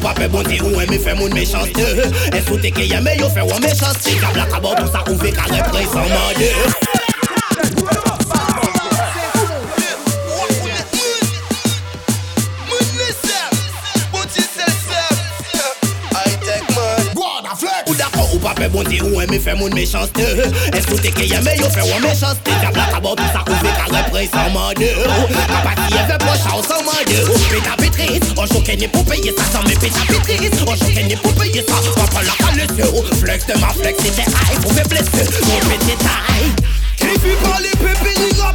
ou 0.00 0.02
pape 0.02 0.28
bondi 0.28 0.60
ou 0.62 0.80
eme 0.80 0.98
fe 0.98 1.14
moun 1.14 1.32
mechante. 1.32 1.80
E 2.32 2.42
sou 2.46 2.58
teke 2.58 2.88
yeme 2.88 3.16
yo 3.18 3.28
fe 3.30 3.40
wou 3.40 3.60
mechante 3.60 4.16
Kabla 4.20 4.46
kabot 4.46 4.80
ou 4.80 4.92
sa 4.92 5.04
ouve 5.08 5.32
ka 5.32 5.42
repre 5.42 5.84
san 5.92 6.08
mande 6.08 6.79
d'akon 18.60 18.80
ou 18.80 18.90
pa 18.90 18.90
pe 18.90 19.00
bonte 19.00 19.00
ou 19.02 19.20
eme 19.20 19.38
fe 19.40 19.54
moun 19.54 19.72
mechaste 19.74 20.20
E 20.20 20.80
sou 20.82 20.98
te 20.98 21.10
ke 21.10 21.24
yeme 21.28 21.54
yo 21.56 21.68
fe 21.70 21.82
wan 21.88 22.02
mechaste 22.02 22.50
Ka 22.62 22.70
blak 22.72 22.94
abon 22.94 23.16
tout 23.16 23.32
sa 23.32 23.42
ou 23.46 23.56
ve 23.62 23.70
ka 23.76 23.86
repre 23.88 24.26
san 24.32 24.52
mande 24.52 24.88
Ka 25.48 25.60
pati 25.64 25.94
e 25.94 26.02
ve 26.08 26.18
pocha 26.18 26.56
ou 26.56 26.64
san 26.64 26.84
mande 26.84 27.18
Peta 27.50 27.76
petris, 27.76 28.20
on 28.36 28.46
choke 28.46 28.76
ni 28.76 28.88
pou 28.88 29.04
paye 29.04 29.32
sa 29.36 29.44
San 29.52 29.64
me 29.64 29.74
peta 29.76 30.04
petris, 30.08 30.62
on 30.66 30.76
choke 30.76 31.02
ni 31.06 31.16
pou 31.16 31.32
paye 31.38 31.64
sa 31.66 31.80
Papa 31.96 32.22
la 32.22 32.36
kalese 32.40 32.90
ou 32.92 33.04
flex 33.16 33.46
de 33.46 33.58
ma 33.60 33.68
flex 33.68 34.02
C'était 34.02 34.28
high 34.28 34.60
pou 34.60 34.72
me 34.72 34.82
blesse, 34.88 35.10
mon 35.12 35.60
petit 35.70 35.96
taille 35.96 36.52
Qui 36.96 37.18
fi 37.18 37.36
parler 37.42 37.70
pépé, 37.80 38.12
ni 38.20 38.34
gra 38.34 38.52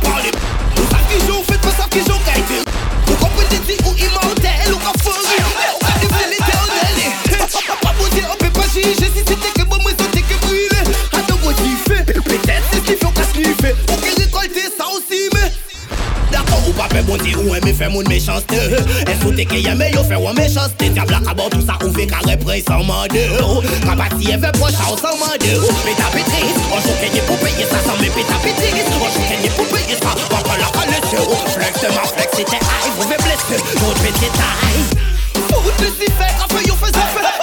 ou 17.86 17.92
eme 17.92 17.92
fe 17.92 17.94
moun 17.94 18.08
mechaste 18.08 18.56
E 19.08 19.16
sou 19.22 19.32
te 19.36 19.46
ke 19.46 19.60
yeme 19.62 19.92
yo 19.94 20.04
fe 20.04 20.16
wan 20.16 20.36
mechaste 20.36 20.90
Diabla 20.94 21.20
ka 21.26 21.34
bon 21.34 21.50
tout 21.50 21.62
sa 21.66 21.78
ou 21.84 21.92
ve 21.92 22.06
ka 22.08 22.20
repre 22.26 22.62
san 22.66 22.86
mande 22.86 23.22
Ka 23.86 23.96
pati 23.96 24.32
e 24.32 24.38
ve 24.38 24.52
pocha 24.58 24.90
ou 24.92 24.98
san 24.98 25.16
mande 25.20 25.54
Peta 25.86 26.10
petris, 26.14 26.58
on 26.72 26.82
choke 26.82 27.12
ni 27.14 27.22
pou 27.28 27.38
paye 27.38 27.66
sa 27.70 27.80
San 27.86 27.98
me 28.02 28.10
peta 28.10 28.38
petris, 28.44 28.90
on 29.02 29.10
choke 29.10 29.38
ni 29.42 29.50
pou 29.50 29.66
paye 29.74 29.98
sa 30.02 30.16
Papa 30.30 30.58
la 30.58 30.70
kalese 30.74 31.22
ou 31.22 31.36
flex 31.54 31.82
de 31.82 31.94
ma 31.94 32.04
flex 32.04 32.30
C'était 32.36 32.58
high, 32.58 32.92
vous 32.98 33.08
me 33.08 33.18
blesse, 33.18 33.64
notre 33.76 34.02
petit 34.02 34.32
taille 34.34 34.86
Fout 35.50 35.74
le 35.80 35.88
si 35.88 36.12
fait, 36.12 36.34
ka 36.40 36.48
fe 36.50 36.68
yo 36.68 36.76
fe 36.76 36.92
sa 36.94 37.08
fe 37.14 37.35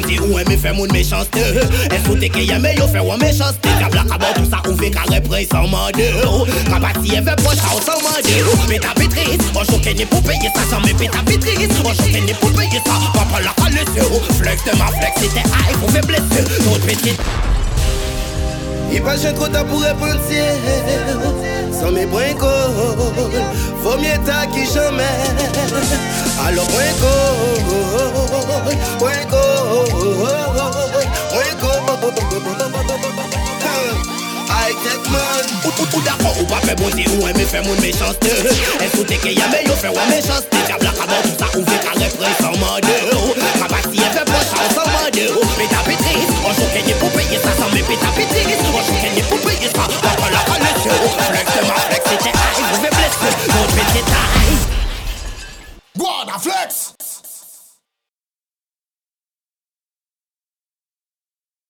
ou 0.00 0.06
pa 0.06 0.08
fe 0.08 0.16
bonte 0.16 0.20
ou 0.20 0.38
eme 0.38 0.56
fe 0.56 0.72
moun 0.72 0.88
mechaste 0.92 1.38
E 1.90 1.98
sou 2.04 2.16
te 2.16 2.28
ke 2.28 2.44
yeme 2.44 2.74
yo 2.78 2.86
fe 2.88 3.00
wan 3.00 3.18
mechaste 3.18 3.68
Diabla 3.78 4.04
ka 4.04 4.18
bon 4.18 4.32
tout 4.34 4.50
sa 4.50 4.62
ou 4.68 4.74
ve 4.76 4.90
ka 4.90 5.02
repre 5.10 5.44
san 5.50 5.68
mande 5.70 6.06
Ka 6.68 6.80
pati 6.80 7.16
e 7.16 7.20
ve 7.20 7.34
pocha 7.42 7.74
ou 7.74 7.82
san 7.84 7.98
mande 8.02 8.34
Peta 8.68 8.94
petris, 8.94 9.38
on 9.54 9.64
choke 9.64 9.94
ni 9.94 10.06
pou 10.06 10.20
paye 10.22 10.50
sa 10.54 10.64
San 10.70 10.82
me 10.82 10.94
peta 10.94 11.22
petris, 11.26 11.68
on 11.84 11.94
choke 11.94 12.20
ni 12.24 12.34
pou 12.34 12.50
paye 12.56 12.80
sa 12.86 12.98
Papa 13.14 13.40
la 13.44 13.52
kalese 13.60 14.06
ou 14.10 14.20
flex 14.34 14.64
de 14.64 14.76
ma 14.78 14.88
flex 14.88 15.20
C'était 15.20 15.40
high 15.40 15.76
pou 15.80 15.90
me 15.92 16.00
blesse, 16.06 16.22
notre 16.64 16.86
petit 16.86 17.16
Il 18.92 19.02
pas 19.02 19.16
j'ai 19.16 19.32
trop 19.34 19.48
tard 19.48 19.64
pour 19.66 19.80
repentir 19.80 20.44
Sans 21.72 21.92
mes 21.92 22.06
points 22.06 22.34
call 22.38 22.70
Faut 23.82 23.96
mieux 23.98 24.18
tard 24.26 24.48
qui 24.52 24.66
jamais 24.72 25.04
tech 34.84 35.10
man. 35.12 35.44
Ou 35.64 35.72
d'akon 36.04 36.32
ou 36.40 36.46
pa 36.46 36.60
fe 36.64 36.74
bonzi 36.80 37.04
ou 37.16 37.26
e 37.28 37.46
fe 37.46 37.60
moun 37.66 37.78
E 38.80 38.88
ke 39.22 39.34
yame 39.34 39.64
yo 39.66 39.76
fe 39.76 39.90
wè 39.92 40.06
tout 40.20 40.24
sa 40.24 41.50
ka 41.82 41.92
repre 44.14 44.40
san 44.48 44.62
e 44.64 44.68
fe 44.68 44.76
san 44.76 44.90
Peta 45.60 45.82
petris, 45.84 46.30
kenye 46.72 46.94
pou 46.94 47.10
peye 47.10 47.38
sa 47.42 47.52
San 47.58 47.68
me 47.74 47.82
peta 47.82 48.10
petris, 48.16 48.46
kenye 49.02 49.22
pou 49.28 49.38
peye 49.44 49.68
sa 49.74 49.84
la 50.30 50.40
flex 50.46 51.58
ma 51.66 51.76
flex 51.84 52.04
Ete 52.14 52.30
a, 52.30 52.46
ouve 52.72 52.90
flex. 56.38 56.99